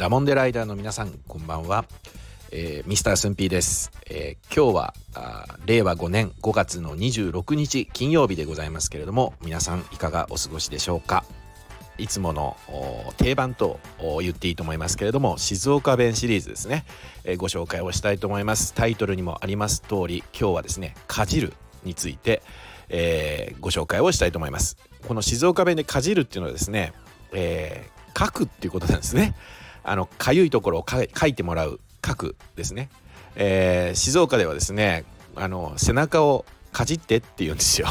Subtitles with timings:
[0.00, 1.84] ダモンデライダーの皆さんこんばんは、
[2.50, 4.94] えー、ミスタースンピーです、えー、今日は
[5.66, 11.22] 令和5年5月の26日金曜日でございますけれども皆さんいかがお過ごしでしょうか？
[11.98, 12.56] いつもの
[13.18, 13.78] 定番と
[14.22, 16.86] 言っていいと思いますけれども静岡弁シリーズですね、
[17.24, 18.72] えー、ご紹介をしたいと思います。
[18.72, 21.52] タイトルにもあります通り今日はですねかじる
[21.84, 22.40] について、
[22.88, 24.78] えー、ご紹介をしたいと思います。
[25.06, 26.94] この静岡弁でかじるっていうのはですね、
[27.34, 29.34] えー、書くっていうことなんですね。
[29.82, 32.90] あのかゆいところを書いてもらう書くですね、
[33.36, 35.04] えー、静岡ではですね
[35.36, 37.88] あの背中をかじってって言うんですよ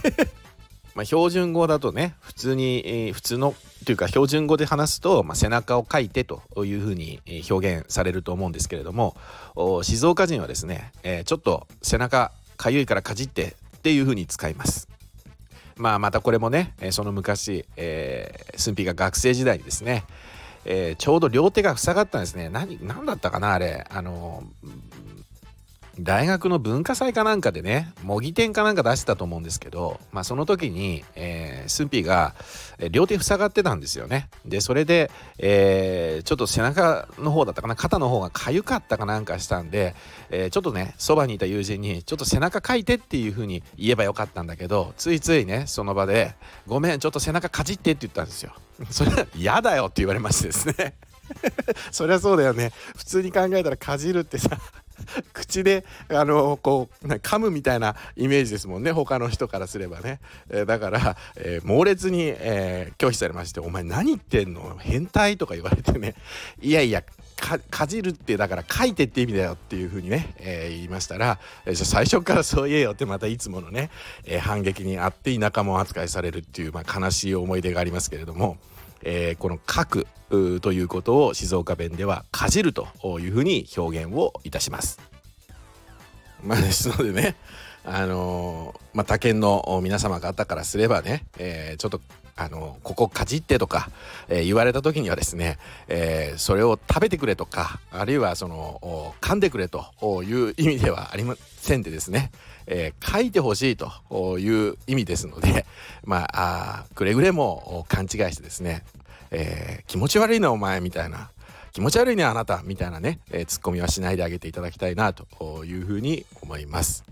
[0.94, 9.16] まあ標準語だとね普通に、えー、普通のというか標準語で話すと、まあ、背中をかいてというふうに表現されると思うんですけれども
[9.82, 14.88] 静岡人はですね、えー、ちょっと背中かゆいからかじってっていうふうに使います。
[15.76, 20.04] まあまたこれもねその昔、えー、駿府が学生時代にですね、
[20.64, 22.48] えー、ちょうど両手が塞がったんですね。
[22.48, 23.86] 何何だったかなあれ。
[23.90, 24.42] あの
[26.00, 32.34] 大学の文化祭かなんかでね模擬店かなんか出してたと思うんですけど、まあ、その時に、えー、スンピーが
[32.90, 34.28] 両手塞がってたんですよね。
[34.44, 39.94] でそれで、えー、ちょっと背中の方だったかな肩の方が痒かったかなんかしたんで、
[40.30, 46.34] えー、ちょっとねそばにいた友人にちょっと背中かいてっていう風に言えばよかったんだけどついついねその場で
[46.68, 48.52] 「ごめんちょっと背中かじって」って言ったんですよ。
[48.90, 50.94] それ嫌だよって言われましてですね。
[51.90, 52.72] そりゃそうだよね。
[52.96, 54.50] 普通に考えたらかじるってさ
[55.48, 64.76] 口であのこう噛むみたいなイメージですもんね他の人からすればね、えー、だから、えー、猛烈に、えー、拒否されまして「お前何言ってんの？
[64.78, 66.14] 変態?」とか言われてね
[66.60, 67.02] 「いやいや
[67.70, 73.90] かじるってだから書いてって意味だよっていう風にね、えー、言いましたら、えー、最初からそう言えよってまたいつものね、
[74.24, 78.58] えー、反撃にあって田舎者扱いされるっていう、まあ、悲しい思い出がありますけれども、
[79.02, 80.06] えー、この書く
[80.60, 82.88] ということを静岡弁ではかじると
[83.20, 85.07] いうふうに表現をいたします。
[86.42, 87.36] まあですのでね。
[87.84, 92.00] あのー、まあ他県の皆様方からすればね、えー、ちょっと
[92.36, 93.90] あのここかじってとか、
[94.28, 99.86] え、言われた時にはですね、え、それを食べてくれとかあるいはその噛んでくれと
[100.22, 102.30] いう意味ではありませんでですね、
[102.66, 105.66] え、書いてほしいという意味ですので
[106.04, 108.84] まあくれぐれも勘違いしてですね
[109.30, 111.30] え、気持ち悪いなお前みたいな
[111.72, 117.04] 気持ち悪いねあなたみたいなね、えー、ツッコミはしないであげていただきたいなというふうに思います。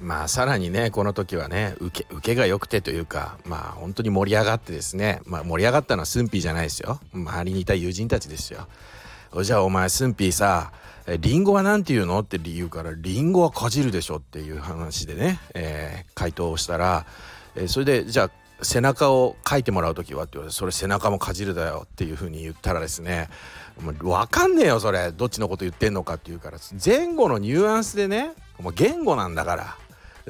[0.00, 8.68] まあさらにねこの時はね受け受けが良くてというかまあ本当に盛り上がってですねまあ盛り上がったのはスンピーじゃないですよ周りにいた友人たちですよ。
[9.42, 10.72] じゃあお前スンピーさ
[11.20, 17.06] リンゴは何て言うのって理由からリンゴはかじるでしょっていう話でね、えー、回答をしたら、
[17.56, 18.30] えー、それでじゃあ
[18.62, 23.28] 背中を書いてもらう時はって言われてそれ背中もかじるだよっていう風に言ったらですね
[23.82, 25.12] もう分かんねえよそれ。
[25.12, 29.76] どっちのこと言ってんのかっていうから前後のニュアンスでねもう言語なんだから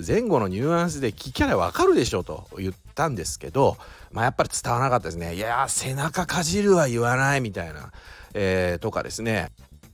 [0.06, 3.76] 前後のニュアンスで聞きゃ分かるでしょと言ったんですけど、
[4.12, 5.34] まあ、やっぱり伝わらなかったですね。
[5.34, 7.92] いや背中かじるは言わないみたいな、
[8.34, 9.50] えー、とかですね。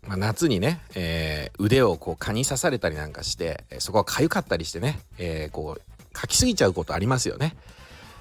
[0.06, 7.56] まあ、夏にね、えー、腕をこう蚊に刺されたりなんかして、そこが痒かったりしてね、えー、こう書きすぎちゃうことありますよね。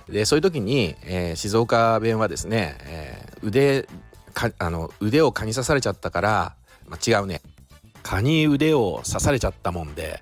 [0.10, 3.88] でそういう時に、えー、静岡弁はですね、えー、腕
[4.34, 6.56] かあの腕を蚊に刺されちゃったから、
[6.88, 7.42] まあ、違うね。
[8.02, 10.22] 蚊に腕を刺されちゃったもんで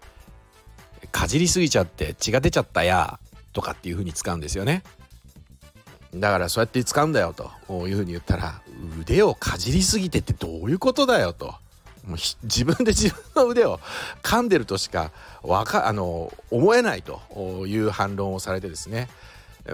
[1.11, 3.19] かじりすぎちゃって血が出ちゃったや
[3.53, 4.83] とかっていう風に使うんですよね。
[6.13, 8.61] だからそうやって使うんだよという風に言ったら
[8.99, 11.55] 腕をかじりすぎてってどういうことだよと。
[12.05, 13.79] もう自分で自分の腕を
[14.23, 15.11] 噛んでるとしか
[15.43, 17.21] わかあの思えないと
[17.67, 19.07] いう反論をされてですね。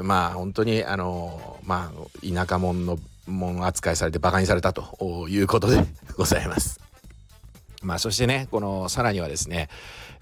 [0.03, 5.86] まあ本当にあのまあ田舎者のもん扱いされてバカにされたということで
[6.18, 6.80] ございます。
[7.81, 9.70] まあそしてねこのさらにはですね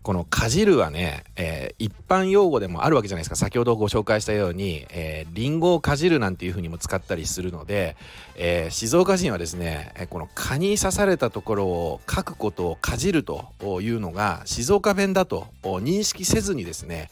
[0.06, 7.96] このかじるはね、えー、一般用語でもあるわけじゃないですか先ほどご紹介したように、えー、リンゴをかじるなんていうふうにも使ったりするので、
[8.36, 13.46] えー、静岡人はですねこの蚊に刺されたところを書くことをかじると
[13.82, 17.10] いうのが静岡弁だと認識せずにですね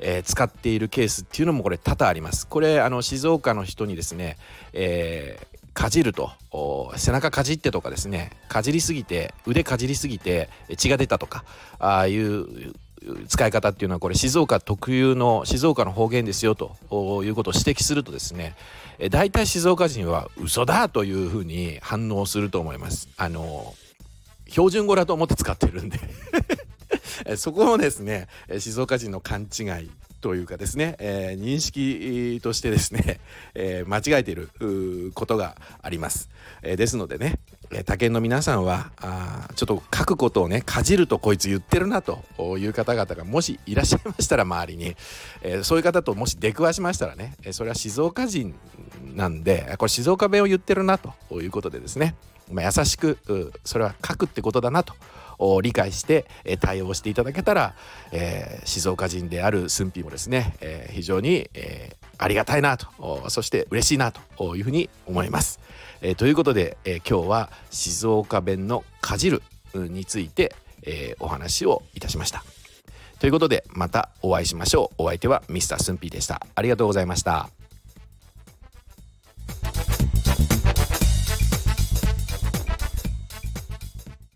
[0.00, 2.46] えー、使っているケースっていうのもこれ多々あります。
[2.46, 4.36] これあの静岡の人にですね、
[4.72, 6.32] えー、かじると
[6.96, 11.44] 背中かじってとかですねかじりすぎて腕かじりすぎて血が出たとか
[11.78, 12.74] ああいう
[13.26, 16.76] 使い方っていうのはこれ静岡特有の静岡の方言ですよと
[17.24, 18.54] いうことを指摘するとですね
[19.10, 23.08] 大体静岡人は嘘だというふうに反応すると思います。
[23.16, 23.74] あの
[24.48, 25.98] 標準語だと思って使ってるんで
[27.36, 28.28] そこもですね
[28.58, 29.90] 静岡人の勘違い
[30.22, 33.20] というかですね、えー、認識としてですね、
[33.54, 34.50] えー、間違えている
[35.14, 36.30] ことがあります、
[36.62, 37.40] えー、ですのでね
[37.72, 42.22] え他県の皆さんはあちょっと書くことをねかじるとこいつ言ってるなと
[42.58, 44.94] いう方々がもしいらっしゃいましたら周りに、
[45.42, 48.54] え、そういう方ともし出くわしましたらねえそれは静岡人
[49.14, 52.14] なんでこれ静岡弁を言ってるなということでですね、
[52.50, 53.18] まあ、優しく
[53.64, 54.94] それは書くってことだなと
[55.62, 56.26] 理解して
[56.60, 57.74] 対応していただけたら、
[58.12, 65.60] えー、静岡人である駿府もですね、えー、非常に、えー、ありがたいなとそして嬉しいなというふうに思います。
[66.00, 69.42] えー、ということで、えー、今日は静岡弁のかじる
[69.74, 72.44] について、えー、お話をいたしました。
[73.20, 75.04] ということでまたお会いしましょう。
[75.04, 76.44] お相手はミスタースンピーでした。
[76.54, 77.61] ありがとうございました。